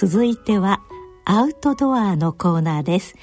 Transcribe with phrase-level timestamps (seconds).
[0.00, 0.80] 続いては
[1.24, 3.16] アウトドアのコーナーです。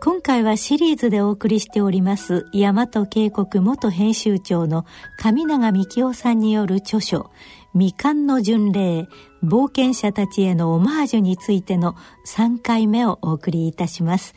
[0.00, 4.86] 今回はシリーズでお送りしております大和渓谷元編集長の
[5.22, 7.30] 上永幹夫さんによる著書
[7.74, 9.06] 未完の巡礼
[9.44, 11.94] 冒険者たちへのオマージュについての
[12.26, 14.34] 3回目をお送りいたします。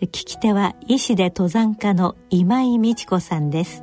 [0.00, 3.82] 聞き手は医師で登山家の今井美智子さんです。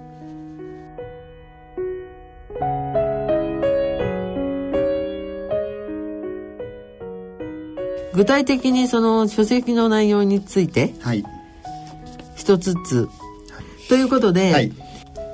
[8.14, 10.94] 具体的にその書籍の内容について
[12.36, 13.08] 一つずつ、は
[13.86, 14.72] い、ということで、はい、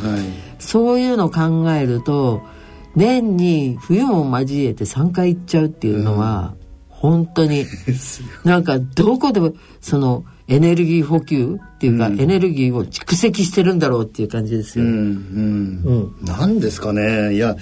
[0.58, 2.40] い、そういうのを考えると
[2.96, 6.61] 年に冬も交えて3回行っちゃうっていうのは、うん、
[7.02, 7.66] 本当に。
[8.44, 14.84] なんかどこでもそのエネルギー補給っていうか、うん、エネルギーを蓄積してるんだろうっていう感じですよ。
[14.84, 17.34] うん、うん、なんですかね。
[17.34, 17.56] いや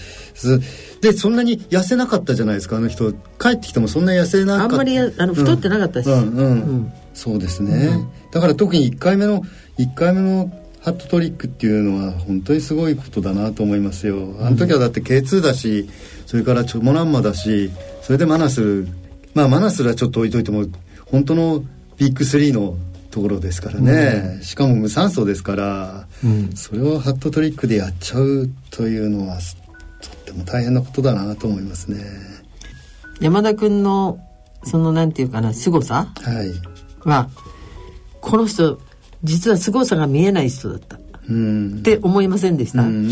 [1.00, 3.12] でそんなに痩せなかったじゃないですかあの人。
[3.38, 4.74] 帰ってきてもそんな痩せなかった。
[4.74, 7.90] あんまりあの太ってなかったし、うんうんうん、そうですね、
[8.30, 9.42] だから特に1回目の
[9.78, 10.52] 1回目の
[10.82, 14.36] ハットトリックっていうのは本当にすごいことだなと思いますよ。
[14.40, 15.88] あの時はだって K2 だし
[16.26, 17.70] それからチョモランマだし
[18.02, 18.88] それでマナスル
[19.34, 20.66] まあマナスルはちょっと置いといても
[21.06, 21.62] 本当の
[21.96, 22.76] ビッグ3の
[23.10, 29.38] ところですからね、うん、しかも無酸素ですから、うん、それをハットトリックでやっちゃうというのは
[30.00, 32.04] とっても大変なことだなと思いますね。
[33.20, 34.18] 山田君の
[34.64, 36.06] そのなんていうかな凄さ？
[36.22, 36.30] は、
[37.04, 37.28] はい、
[38.20, 38.80] この人
[39.24, 40.98] 実は凄さが見えない人だった
[41.30, 43.08] って思いませんでした、うん、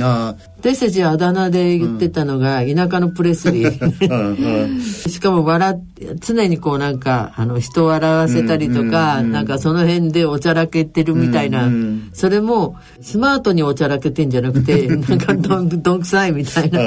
[0.59, 4.81] 私たちはあだ名で言ってたのが田舎のプレスリー。
[5.09, 11.69] しかも笑って常にこうなんかあの人を笑わせたりとか、なんかその辺でおちゃらけてるみたいな、
[12.13, 16.81] それもスマートにおちゃらけてんじゃなくてなんかどんどんくさいみたいな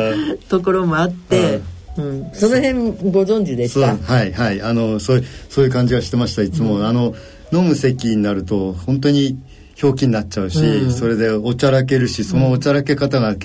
[0.49, 1.61] ところもあって。
[1.97, 2.73] うん、その辺
[3.11, 3.97] ご存知でした？
[3.97, 4.61] はいはい。
[4.61, 7.13] あのそうそういう感じがしてましたいつも、うん、あの
[7.51, 9.37] 飲む席になると本当に
[9.81, 13.35] ひょうきになっちゃうし、うん、それでおちゃらけるしそのおちゃらけ方が、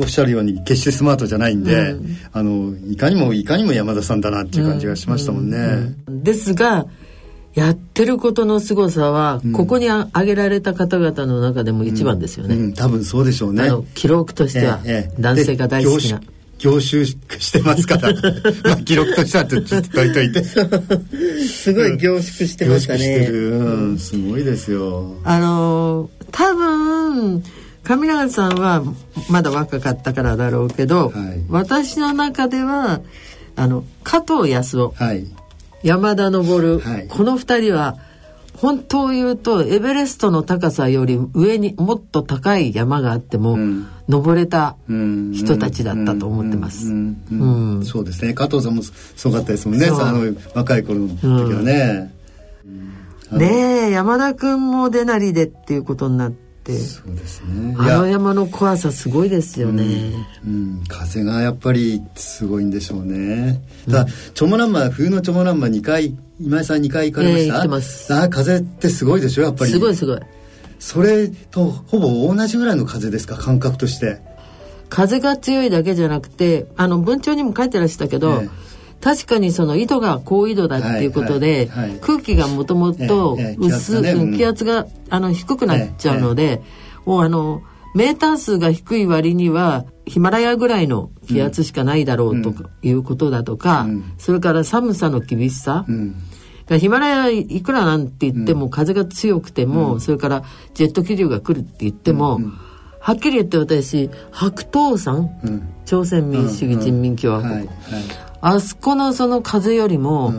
[0.00, 5.56] おっしゃるように決してスマートじゃないんで、うん、あのいかにもいかにも山田さんだなっていう感じがしましたもんね。
[6.08, 6.86] うん、ですが
[7.54, 12.72] やってることの凄さは、ここに挙げられた方々の中でも一番ですよね。
[12.72, 13.70] 多分そうでしょうね。
[13.94, 14.80] 記録としては、
[15.20, 16.20] 男性が大好きな。
[16.58, 17.16] 凝集し
[17.52, 18.12] てますから。
[18.64, 20.44] まあ記録としてはちょっと解いといて。
[20.44, 25.16] すごい凝縮してましたね、うん、すごいですよ。
[25.24, 27.42] あの多分
[27.84, 28.82] 上永さんは
[29.28, 33.02] まだ若かったからだろうけど、はい、私の中では
[33.56, 35.26] あの加藤康夫、はい、
[35.82, 37.98] 山田昇、はい、この二人は
[38.64, 46.86] 本当を言うとエベレストの高さより上にもっと高い山があっても、うん、登れた人たちだったと思ってます。
[47.84, 48.32] そうですね。
[48.32, 49.88] 加藤さんもすごかったですもんね。
[49.88, 52.14] あの若い頃の時はね。
[53.30, 56.43] うん、ねえ山田君も出なりでっていうことになって。
[56.72, 57.74] そうですね。
[57.78, 59.84] あの山の怖さすごいですよね。
[60.44, 63.60] うん、うん、風がやっぱりすごいんでしょうね。
[63.86, 67.48] ただ、チョモランマ冬のチョモランマ2回今井さん2回行かれまし
[68.08, 69.70] た、えー、あ風ってすごいでしょやっぱり。
[69.70, 70.20] すごいすごい。
[70.78, 73.36] それとほぼ同じぐらいの風ですか？
[73.36, 74.20] 感覚として。
[74.88, 78.50] 風が強いだけじゃなくてあの文鳥にも書いてらしたけど、えー、
[79.04, 84.02] 確かにその緯度が高緯度だっていうことで、はいはいはい、空気がもともと薄、
[84.34, 86.62] 気圧があの低くなっちゃうので、
[87.04, 87.62] もうあの
[87.94, 96.16] メーター数が低い割にはヒマラヤぐらいの気圧しかないだろうということだとか、うん、それから寒さの厳しさ、うん、
[96.78, 102.40] ヒマラヤいくらなんて言っても、風が強くても、それからジェット気流が来るって言っても、
[103.00, 105.28] はっきり言って私白頭山、
[105.84, 110.34] 朝鮮民主主義人民共和国、はいはい、あそこのその風よりも、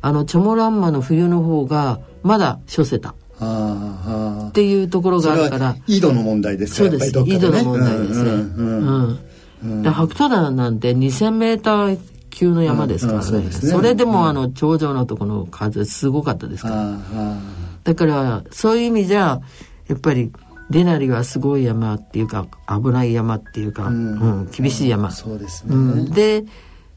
[0.00, 3.16] あのチョモランマの冬の方がまだ諸せた。
[3.40, 5.76] っていうところがあるから。
[5.88, 9.18] 井戸の問題ですそうです、ね、井戸の問題ですね、うん
[9.82, 11.98] で白頭山なんて2000メーター
[12.30, 13.26] 級の山ですからね。
[13.26, 16.96] うんそね、それでもあの頂上のところの風すごかったですから。
[17.82, 19.40] だからそういう意味じゃ
[19.88, 20.30] やっぱり
[20.70, 26.44] デナリはすごい山っていうか危ない山っていうか、うん、うん、厳しい山、そうですね、うん、で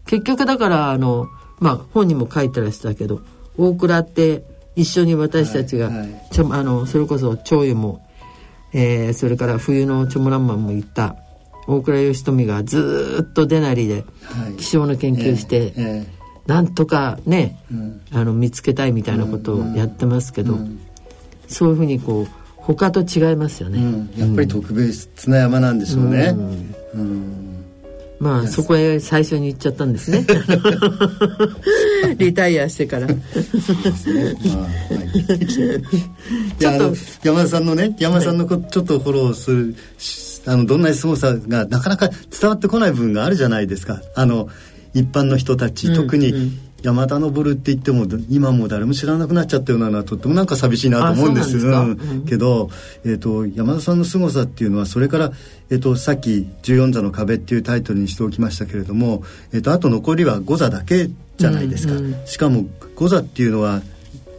[0.05, 1.27] 結局だからあの
[1.59, 3.21] まあ本にも書いてらしたけど
[3.57, 4.43] 大倉って
[4.75, 8.05] 一緒に私たちが、はいはい、ちょあのそれこそ長湯も、
[8.73, 11.15] えー、それから冬のチョモランマンも行った
[11.67, 14.03] 大倉義富がずっとデナリで
[14.57, 20.59] 気象の研究して、はいえーえー、なんとかね、うん、あの見つけたいみたいなことをやってますけど、うん。
[20.59, 20.79] うん、
[21.47, 26.35] そういうふうにこう他と違いますよね、やっぱり特別な山なんでしょうね。
[26.93, 27.50] うん
[28.21, 30.23] まあそこへ最初に行っちゃったんですね。
[32.19, 33.07] リタイアしてから。
[33.07, 36.93] ちょっと。
[37.23, 39.75] 山田さんのね山田さんのこちょっとフォローする
[40.45, 44.03] あのどんな凄さがなかなか伝わってこない部分があるじゃないですか。
[44.13, 44.49] あの
[44.93, 52.69] 一般の人たち、特に山田登るって言っても今もう誰も知らなくなっちゃったようなのはとってもなんか寂しいなと思うんですうん、けど、
[53.05, 55.31] えーと、山田さんの凄さっていうのはそれから、
[55.69, 59.23] えーと、さっき「14座の壁」っていうタイトルにしておきましたけれども、
[59.53, 61.93] えーと、あと残りは5座だけじゃないですか。
[61.93, 63.81] うんうん、しかも5座っていうのは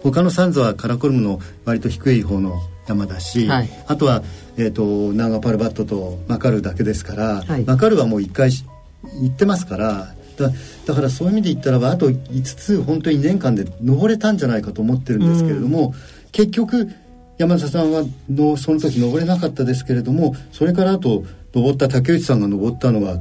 [0.02, 4.22] 他の3座はカラコルムの割と低い方の山だし、はい、あとは、
[4.56, 10.50] えー、とナガパルバットとマカルだけですから、はい、マカルはもう1回行ってますからだ
[10.86, 15.94] だからそういう意味で言ったらばあと5つ本当に年間で登れたんじゃないかと思ってるんですけれども、うん、
[16.32, 16.90] 結局
[17.38, 21.24] 山田さんはのその時登れなかったですけれどもそれからあと
[21.54, 23.18] 登った竹内さんが登ったのは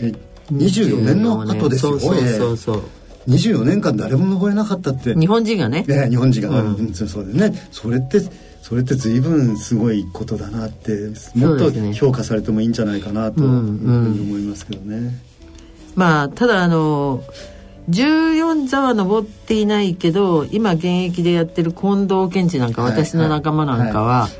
[0.00, 0.12] え
[0.52, 2.82] 24年の後ですよ、ね、そうそうそう
[3.28, 5.14] 24年間誰も登れなかったって。
[5.14, 5.84] 日本人がね。
[5.84, 7.68] ね日本人が、うん、そうですね。
[7.70, 8.20] それって
[8.64, 10.92] それって随分すごいことだなって
[11.34, 15.14] もっと評価されてもいいんじゃないかなというふうに思いますけどね。
[15.94, 17.22] まあただあの
[17.90, 24.30] 14座は登っていないけど今現役でやってる近藤健二なんか、はい、私の仲間なんかは、はい、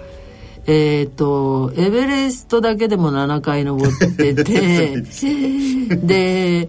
[0.66, 4.44] えっ、ー、とエベレストだけでも7回登ってて
[5.96, 6.68] で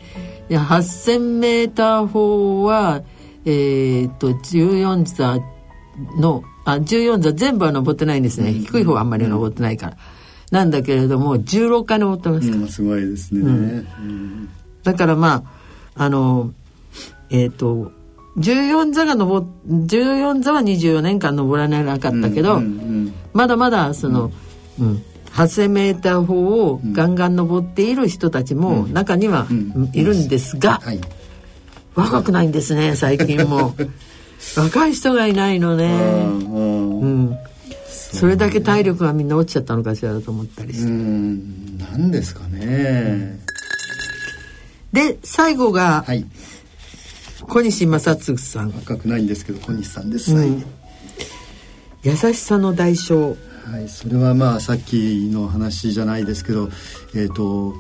[0.50, 3.04] 8,000メーター方は
[3.46, 5.40] えっ、ー、と14座
[6.20, 9.98] のあ14座全部は登ってないんですね、うん、低い方はあんまり登ってないから。
[10.52, 14.50] なんだけれども16回登ってますから、うん、すごいですね、うん
[14.86, 15.44] だからま
[15.96, 16.54] ああの
[17.30, 17.92] えっ、ー、と
[18.38, 22.72] 14座が登14座は24年間登らなかったけど、うんうんう
[23.08, 24.32] ん、まだまだその、
[24.80, 29.48] うん、8,000メーター方をガンガン登っている人たちも中には
[29.94, 31.00] いるんですが、はい、
[31.96, 33.76] 若くないんですね最近も。
[34.58, 37.38] 若い人がいないのね、うん、
[37.88, 40.86] それだけ体力がみんな落ちちゃったのかしらと思ったりして。
[40.86, 43.40] 何ですかね、
[44.96, 46.26] で最後が、はい、
[47.42, 48.72] 小西正嗣さん。
[48.72, 50.64] 若くないんですけど小西さんです、うん、
[52.04, 53.36] 優しさの代償。
[53.66, 56.70] はいそれはまあさっきの話じゃないですけど
[57.16, 57.74] えっ、ー、と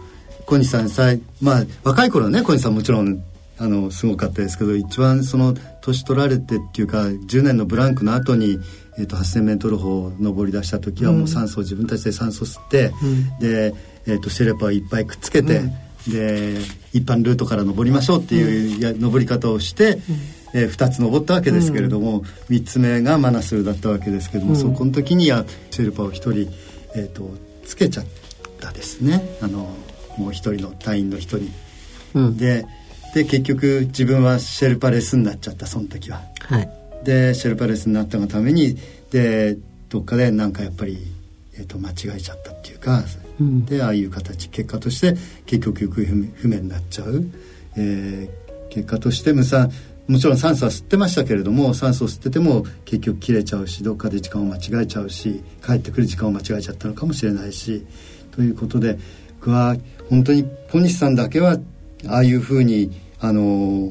[0.45, 3.23] 小西さんさまあ若い頃はね小西さんもちろん
[3.59, 8.59] あのすごかったですけど一番その年取られてっていうか10年のブランクの後に
[8.97, 13.73] えーと、8,000メートル歩登り出した時はもう酸素、うん、自分たちで酸素吸って、うん、で、
[14.07, 15.73] えーと、とシェルパをいっぱいくっつけて、うん、
[16.07, 16.57] で
[16.93, 19.97] 一般ルートから登りましょうっていうや、登り方をして、
[20.53, 26.31] えー、2つ登ったわけですけれども、うん、3つ目がマナスルだったわけですけども、うん、そこの時にはシェルパを1人、
[26.95, 27.29] えーと、
[27.65, 28.05] つけちゃっ
[28.59, 29.37] たですね。
[29.41, 29.75] あの
[30.17, 31.51] もう1人の隊員の1人、
[32.13, 32.65] うん、で
[33.13, 36.21] で結局自分はシェルパレスになっちゃったその時は。
[36.39, 36.69] はい、
[37.03, 38.77] でシェルパレスになったがために
[39.11, 39.57] で
[39.89, 40.99] どっかでなんかやっぱり、
[41.57, 43.03] えーと間違えちゃったっていうか
[43.39, 44.49] でああいう形。
[44.49, 45.15] 結果として
[45.45, 47.25] 結局行方不明になっちゃう、
[47.77, 49.71] えー、結果として無酸
[50.07, 57.85] もちろん酸素は吸ってましたけれども酸素を吸ってても結局切れちゃうしどっかで時間を間違えちゃうし帰ってくる時間を間違えちゃったのかもしれないし
[58.31, 58.99] ということで
[59.39, 59.75] 僕は
[60.09, 61.57] 本当に小西さんだけは
[62.07, 63.89] ああいうふうにあの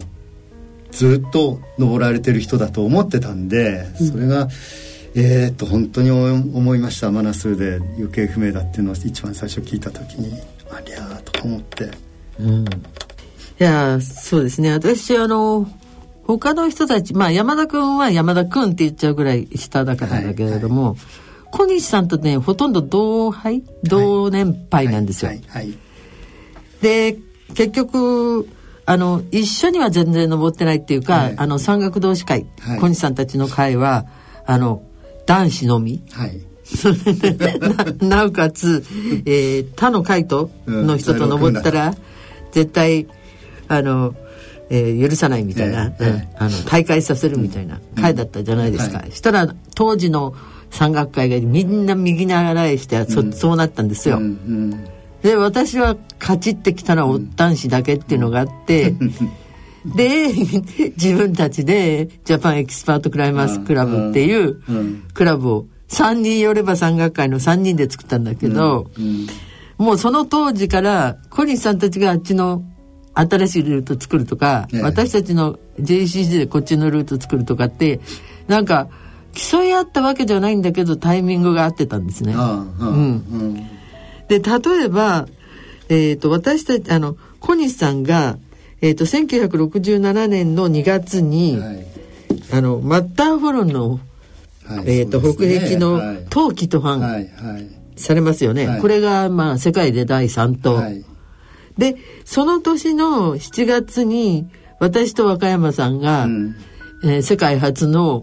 [0.92, 4.48] ずっと登られてる人だと思ってたんで、それが
[5.16, 7.10] えー、っと本当に思いました。
[7.10, 10.40] マナスで行方不明だっていうのを一番最初聞いた時に
[10.70, 11.90] ありゃーとか思って。
[12.40, 12.66] うん、い
[13.58, 14.72] やそうですね。
[14.72, 15.68] 私あの
[16.24, 20.98] 他の人たちまあ山田君は山田君って言っちゃうぐらい下だからだけれども、はいはい、
[21.52, 25.28] 小西さんとねほとんど同輩同年配なんですよ。
[25.28, 25.78] はいはいはい、
[26.82, 27.18] で
[27.54, 28.48] 結局
[28.86, 32.46] あの一緒には全然登ってないっていうか、あの山岳同士会、
[32.80, 34.04] 小西さんたちの会は
[34.44, 34.82] あの
[35.26, 36.02] 男子のみ。
[36.12, 36.40] はい。
[38.00, 38.84] ななおかつ、
[39.26, 41.94] えー、他の会との人と登ったら、
[42.52, 43.06] 絶対
[43.68, 44.14] あの、
[44.70, 49.02] えー、許さないみたいな、えーえー、あの大会させるみたいな会だったじゃないですか、うん。
[49.02, 50.34] はい、したら当時の
[50.70, 54.70] 山岳会がみんな右に習いしてそ,、そうなったんですよ、うんうん。
[55.22, 58.94] で私は勝ちってきたらお男子だけっていうのがあって、
[59.84, 64.62] で自分たちでジャパンエキスパートクライマースクラブっていう
[65.12, 68.90] クラブを3人寄れば山岳会の3人で作ったんだけど、
[69.78, 72.64] もうその当時から小西さんたちがあっちの
[73.14, 78.00] 新しいルート作るとか、私たちの JCC でこっちのルート作るとかって
[78.48, 78.88] なんか
[79.34, 82.34] 競い合ったわけじゃないんだけどタイミングが合ってたんですね。
[82.34, 83.54] うん、
[84.28, 85.26] で例えば、
[85.88, 88.38] えーと、私たちあの小西さんが、
[88.84, 91.86] えーと、1967年の2月に、はい、
[92.52, 100.82] あのマッターホルンの、はい、えーと、ね、北壁の冬季登板されますよね、はい、これが、まあ、世界で第3党、
[101.78, 104.50] でその年の7月に
[104.80, 106.56] 私と和歌山さんが、うん。
[107.06, 108.22] えー、世界初の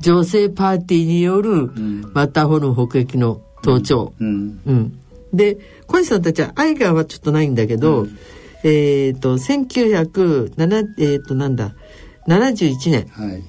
[0.00, 1.72] 女性パーティーによる、
[2.12, 5.00] マッターホルン北壁の登頂、うん、うん。
[5.32, 8.18] で小西さんたちは愛がはちょっとないんだけど、うん、
[8.62, 11.74] えっ、ー、と1907えっ、ー、となんだ
[12.28, 13.42] 71年、はい、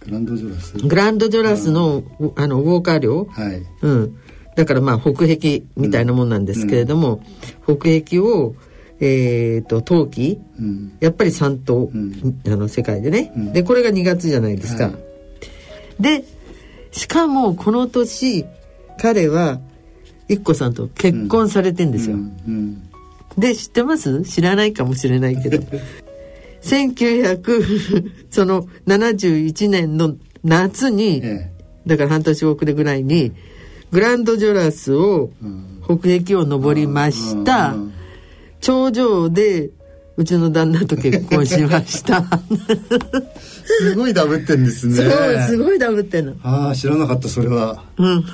[0.00, 0.72] グランドジョラス。
[0.78, 2.02] グランドジョラスの
[2.36, 3.62] あのウォーカー寮、はい。
[3.82, 4.18] うん、
[4.56, 7.22] だからまあ北壁みたいなもんなんですけれども、
[7.66, 8.54] うん、北壁を
[9.02, 16.24] えーと、冬季、うん、やっぱり3頭、うん、あの世界でね、うん、でこれが2月じゃないですか、はい、で
[16.92, 18.44] しかもこの年
[18.98, 19.58] 彼は
[20.28, 22.18] 一子さんと結婚されてんですよ、
[23.38, 24.22] で知ってます？
[24.22, 25.58] 知らないかもしれないけど。
[26.62, 31.52] 1900 その71年の夏に、ええ、
[31.86, 33.32] だから半年遅れぐらいに
[33.90, 35.30] グランドジョラスを、
[35.84, 37.74] 北壁を登りました、
[38.60, 39.70] 頂上で
[40.16, 42.24] うちの旦那と結婚しました。
[43.64, 44.96] すごいダブってんですね。
[44.96, 45.08] そう
[45.48, 46.34] すごいダブってんの。
[46.42, 47.84] ああ知らなかったそれは。
[47.96, 48.24] うん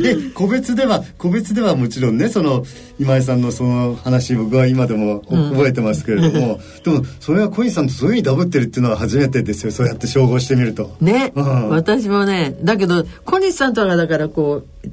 [0.00, 2.64] で 個別では個別ではもちろんねその
[2.98, 9.72] 今井さんのその話僕は今でも覚えてますけれども、うん、でもそれは小西さんとそういうふうにダブってるっていうのは初めてですよ。
[9.72, 10.96] そうやって照合してみると。
[11.00, 14.88] ね、うん、私もねだけど小西さんとはだからこう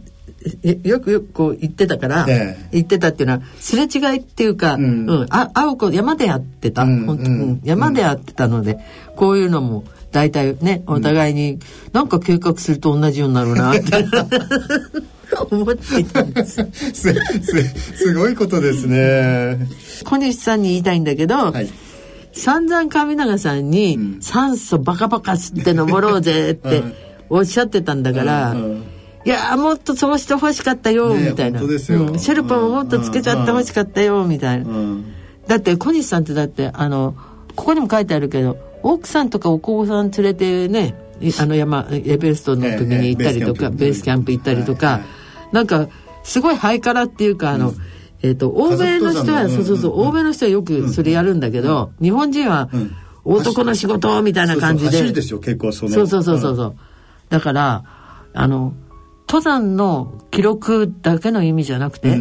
[0.87, 8.79] よくよくこう言ってたから、ええ、言ってたっていうのはすれ違いっていうか、うん、うん、あ会う子山で会ってた、うん、うん、山で会ってたので、
[9.15, 11.59] こういうのも大体ねお互いに
[11.93, 13.83] なんか計画すると同じようになるな って。
[15.51, 16.67] 思っていたんです。
[16.73, 17.13] す
[17.95, 19.67] すごいことですね。
[20.03, 21.69] 小西さんに言いたいんだけど、はい。
[22.31, 26.83] 散々上永さんに「酸素バカバカ吸って登ろうぜ」 って
[27.29, 28.55] おっしゃってたんだから、
[29.25, 34.65] いやもっとそうしてほしかったよ、みたいな、うん、シェルパももっとつけちゃってほしかったよ、みたいな、
[35.47, 37.15] だって小西さんってだってあの
[37.55, 40.95] ここにも書いてあるけど奥さんとかお子さん連れてね
[41.39, 44.95] あの山エベレストの時に行ったりとか、ベースキャンプ行ったりとか、はい。
[44.99, 45.05] はい、
[45.53, 45.87] なんか
[46.23, 47.75] すごいハイカラっていうかあの、うん、
[48.21, 52.69] えーと、欧米の人は、そうそうそう、欧米の人はよくそれやるんだけど、日本人は、
[53.23, 54.91] 男の仕事みたいな感じで。
[54.91, 56.75] そうそうそうそうそうそう。
[57.29, 57.83] だから、
[58.33, 58.73] あの、
[59.27, 62.17] 登山の記録だけの意味じゃなくて、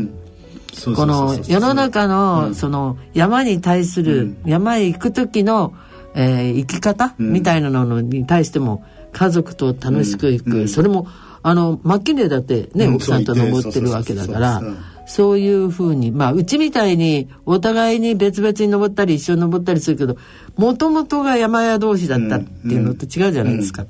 [0.94, 5.74] この世の中のその山に対する、山へ行く時の、
[6.20, 11.06] えー、生き方、みたいなのに対しても家族と楽しく行く、それも
[11.44, 14.62] あのマッキンレーだってね、奥さんと登ってるわけだから
[15.06, 20.16] そういうふうにまあうちみたいにお互いに別々に登ったり一緒に登ったりするけど
[20.56, 23.86] もともとが山屋同士だったっていうのと違うじゃないですか。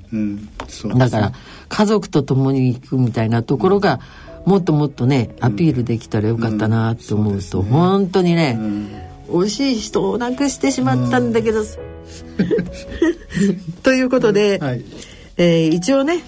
[0.95, 1.33] だから
[1.67, 3.99] 家族と共に行くみたいなところが、
[4.45, 8.89] もっともっとねアピールできたらよかったなと思うと、うん、本当にね、うん、
[9.31, 11.67] 惜しい人を亡くしてしまったんだけど、うん、
[13.83, 14.83] ということで、はい、
[15.37, 16.23] えー、一応ね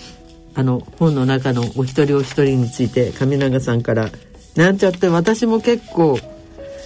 [0.54, 4.10] あの本の中のお一人お一人について上永さんから
[4.56, 6.20] なんちゃって私も結構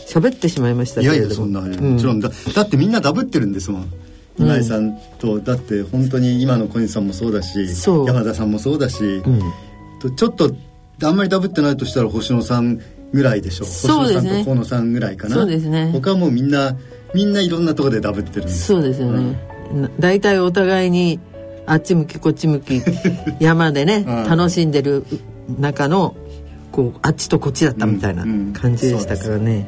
[0.08, 1.18] 喋ってしまいましたけれども。
[1.18, 2.20] いやいやそんな、もちろん。
[2.20, 3.92] だだってみんなダブってるんですもん。
[4.38, 7.68] 今井さんと、だって本当に今の小西さんもそうだし
[8.06, 9.24] 山田さんもそうだし、
[10.00, 10.56] とちょっと
[11.04, 12.80] あんまりダブってないとしたら星野さん
[13.14, 13.68] ぐらいでしょう。
[13.68, 15.36] 星野さんと河野さんぐらいかな。
[15.36, 15.92] そうですね。
[15.92, 16.76] 他はもうみんな
[17.14, 18.66] みんないろんなところでダブってるんです。
[18.66, 19.38] そうですよね、
[20.00, 21.20] 大体お互いに
[21.66, 22.82] あっち向きこっち向き
[23.40, 25.06] 山でね楽しんでる
[25.60, 26.16] 中の
[26.72, 29.66] こうあっちとこっちだったみたいな感じでしたからね。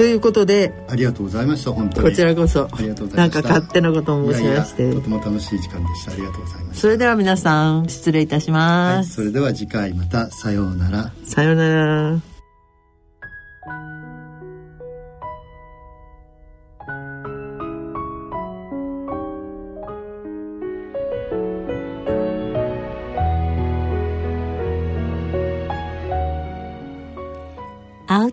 [0.00, 2.08] ということでありがとうございました本当に。
[2.08, 3.42] こちらこそありがとうございました。
[3.42, 4.94] なんか勝手なことを申しまして。
[4.94, 6.12] とても楽しい時間でした。
[6.12, 11.12] ありがとうございますそれでは皆さん失礼いたします、はい、それでは次回またさようなら。
[11.24, 12.29] さようなら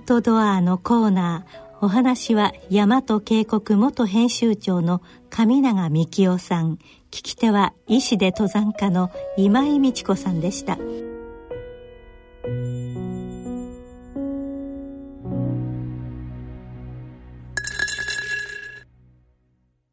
[0.07, 6.75] トドアのコーナーお話は大和渓谷元編集長の上永幹夫さん
[7.11, 10.77] 聞き手は医師で登山家の今井美智子さんでした。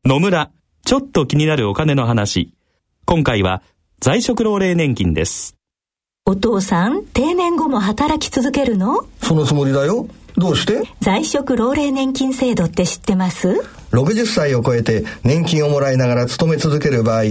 [0.05, 0.53] 野村
[0.85, 2.55] ちょっと気になるお金の話。
[3.05, 3.65] 今回は
[3.99, 5.57] 在職老齢年金です。
[6.27, 9.05] お父さん、定年後も働き続けるの？
[9.23, 10.09] そのつもりだよ。
[10.39, 10.81] どうして？
[11.03, 17.25] 在職老齢年金制度って知ってます？60歳を超えて年金をもらいながら勤め続ける場合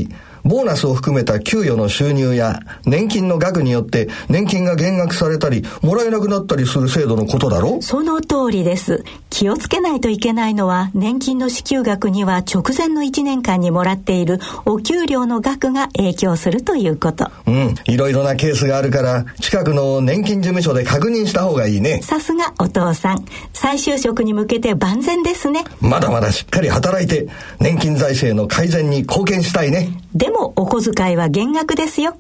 [0.44, 9.04] ボーナスを含めた給与の収入や年金の額によって年金が減額されたりもらえなくなったりする制度のことだろその通りです。
[9.30, 17.32] 気をつけないといけないのは年金の支給額には直前の1年間にもらっているお給料の額が影響するということ。
[17.48, 17.76] うん。
[17.86, 22.02] いろいろなケースがあるから近くの年金事務所で確認した方がいいね。
[22.02, 23.26] さすがお父さん。
[23.54, 25.64] 再就職に向けて万全ですね。
[25.80, 27.28] まだまだしっかり働いて
[27.60, 29.90] 年金財政の改善に貢献したいね。
[30.14, 32.18] でもお小遣いは減額ですよ。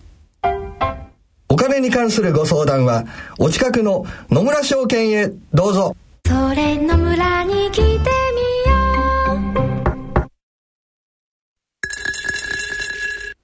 [1.49, 3.06] お金に関するご相談は、
[3.38, 5.95] お近くの野村証券へどうぞ。
[6.26, 7.99] それ野村に来てみよ
[10.06, 10.28] う。